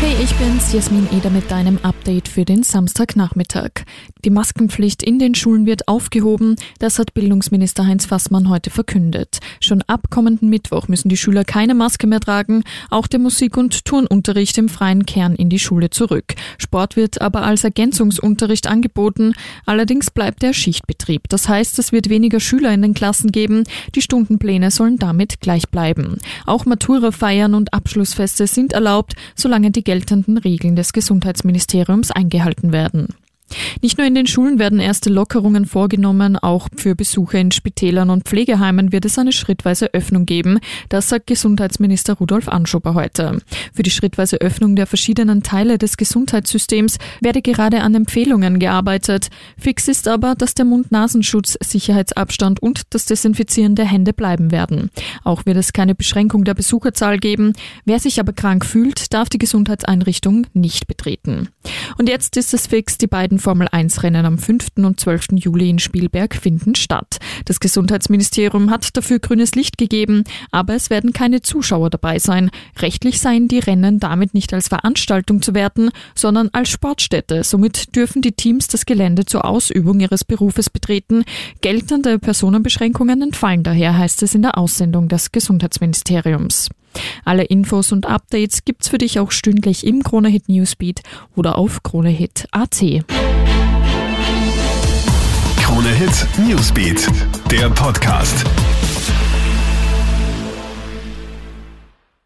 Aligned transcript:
Hey, 0.00 0.14
ich 0.22 0.32
bin's, 0.36 0.72
Jasmin 0.72 1.08
Eder 1.10 1.28
mit 1.28 1.50
deinem 1.50 1.80
Update 1.82 2.28
für 2.28 2.44
den 2.44 2.62
Samstagnachmittag. 2.62 3.70
Die 4.24 4.30
Maskenpflicht 4.30 5.02
in 5.02 5.18
den 5.18 5.34
Schulen 5.34 5.66
wird 5.66 5.88
aufgehoben, 5.88 6.54
das 6.78 7.00
hat 7.00 7.14
Bildungsminister 7.14 7.84
Heinz 7.84 8.06
Fassmann 8.06 8.48
heute 8.48 8.70
verkündet. 8.70 9.40
Schon 9.60 9.82
ab 9.88 10.08
kommenden 10.08 10.50
Mittwoch 10.50 10.86
müssen 10.86 11.08
die 11.08 11.16
Schüler 11.16 11.42
keine 11.42 11.74
Maske 11.74 12.06
mehr 12.06 12.20
tragen, 12.20 12.62
auch 12.90 13.08
der 13.08 13.18
Musik- 13.18 13.56
und 13.56 13.84
Turnunterricht 13.84 14.56
im 14.58 14.68
freien 14.68 15.04
Kern 15.04 15.34
in 15.34 15.48
die 15.48 15.58
Schule 15.58 15.90
zurück. 15.90 16.36
Sport 16.58 16.94
wird 16.94 17.20
aber 17.20 17.42
als 17.42 17.64
Ergänzungsunterricht 17.64 18.68
angeboten, 18.68 19.32
allerdings 19.66 20.12
bleibt 20.12 20.42
der 20.42 20.52
Schichtbetrieb. 20.52 21.28
Das 21.28 21.48
heißt, 21.48 21.76
es 21.80 21.90
wird 21.90 22.08
weniger 22.08 22.38
Schüler 22.38 22.72
in 22.72 22.82
den 22.82 22.94
Klassen 22.94 23.32
geben, 23.32 23.64
die 23.96 24.02
Stundenpläne 24.02 24.70
sollen 24.70 24.98
damit 24.98 25.40
gleich 25.40 25.68
bleiben. 25.68 26.18
Auch 26.46 26.66
Matura-Feiern 26.66 27.54
und 27.54 27.74
Abschlussfeste 27.74 28.46
sind 28.46 28.72
erlaubt, 28.72 29.14
solange 29.34 29.72
die 29.72 29.87
geltenden 29.88 30.36
Regeln 30.36 30.76
des 30.76 30.92
Gesundheitsministeriums 30.92 32.10
eingehalten 32.10 32.72
werden. 32.72 33.08
Nicht 33.82 33.98
nur 33.98 34.06
in 34.06 34.14
den 34.14 34.26
Schulen 34.26 34.58
werden 34.58 34.80
erste 34.80 35.10
Lockerungen 35.10 35.66
vorgenommen, 35.66 36.36
auch 36.36 36.68
für 36.76 36.94
Besuche 36.94 37.38
in 37.38 37.50
Spitälern 37.50 38.10
und 38.10 38.24
Pflegeheimen 38.24 38.92
wird 38.92 39.04
es 39.04 39.18
eine 39.18 39.32
schrittweise 39.32 39.92
Öffnung 39.94 40.26
geben. 40.26 40.58
Das 40.88 41.08
sagt 41.08 41.26
Gesundheitsminister 41.26 42.14
Rudolf 42.14 42.48
Anschober 42.48 42.94
heute. 42.94 43.38
Für 43.72 43.82
die 43.82 43.90
schrittweise 43.90 44.40
Öffnung 44.40 44.76
der 44.76 44.86
verschiedenen 44.86 45.42
Teile 45.42 45.78
des 45.78 45.96
Gesundheitssystems 45.96 46.98
werde 47.20 47.42
gerade 47.42 47.80
an 47.80 47.94
Empfehlungen 47.94 48.58
gearbeitet. 48.58 49.28
Fix 49.58 49.88
ist 49.88 50.08
aber, 50.08 50.34
dass 50.34 50.54
der 50.54 50.64
Mund-Nasenschutz, 50.64 51.56
Sicherheitsabstand 51.62 52.60
und 52.60 52.82
das 52.90 53.06
Desinfizieren 53.06 53.74
der 53.74 53.86
Hände 53.86 54.12
bleiben 54.12 54.50
werden. 54.50 54.90
Auch 55.24 55.46
wird 55.46 55.56
es 55.56 55.72
keine 55.72 55.94
Beschränkung 55.94 56.44
der 56.44 56.54
Besucherzahl 56.54 57.18
geben. 57.18 57.52
Wer 57.84 57.98
sich 57.98 58.20
aber 58.20 58.32
krank 58.32 58.64
fühlt, 58.64 59.12
darf 59.12 59.28
die 59.28 59.38
Gesundheitseinrichtung 59.38 60.46
nicht 60.54 60.86
betreten. 60.86 61.48
Und 61.96 62.08
jetzt 62.08 62.36
ist 62.36 62.52
es 62.52 62.66
fix, 62.66 62.98
die 62.98 63.06
beiden 63.06 63.28
beiden 63.28 63.38
Formel-1-Rennen 63.40 64.24
am 64.24 64.38
5. 64.38 64.68
und 64.76 65.00
12. 65.00 65.28
Juli 65.34 65.68
in 65.68 65.78
Spielberg 65.78 66.34
finden 66.34 66.74
statt. 66.74 67.18
Das 67.44 67.60
Gesundheitsministerium 67.60 68.70
hat 68.70 68.96
dafür 68.96 69.18
grünes 69.18 69.54
Licht 69.54 69.76
gegeben, 69.76 70.24
aber 70.50 70.74
es 70.74 70.88
werden 70.88 71.12
keine 71.12 71.42
Zuschauer 71.42 71.90
dabei 71.90 72.18
sein. 72.18 72.50
Rechtlich 72.78 73.20
seien 73.20 73.48
die 73.48 73.58
Rennen 73.58 74.00
damit 74.00 74.34
nicht 74.34 74.54
als 74.54 74.68
Veranstaltung 74.68 75.42
zu 75.42 75.52
werten, 75.52 75.90
sondern 76.14 76.48
als 76.52 76.70
Sportstätte. 76.70 77.44
Somit 77.44 77.94
dürfen 77.96 78.22
die 78.22 78.32
Teams 78.32 78.68
das 78.68 78.86
Gelände 78.86 79.24
zur 79.26 79.44
Ausübung 79.44 80.00
ihres 80.00 80.24
Berufes 80.24 80.70
betreten. 80.70 81.24
Geltende 81.60 82.18
Personenbeschränkungen 82.18 83.20
entfallen 83.20 83.62
daher, 83.62 83.98
heißt 83.98 84.22
es 84.22 84.34
in 84.34 84.42
der 84.42 84.56
Aussendung 84.56 85.08
des 85.08 85.32
Gesundheitsministeriums. 85.32 86.68
Alle 87.24 87.44
Infos 87.44 87.92
und 87.92 88.06
Updates 88.06 88.64
gibt's 88.64 88.88
für 88.88 88.98
dich 88.98 89.18
auch 89.20 89.30
stündlich 89.30 89.86
im 89.86 90.02
Kronehit 90.02 90.48
Newsbeat 90.48 91.02
oder 91.36 91.58
auf 91.58 91.82
kronehit.at. 91.82 92.84
Kronehit 95.60 96.26
Newsbeat, 96.46 97.08
der 97.50 97.68
Podcast. 97.70 98.44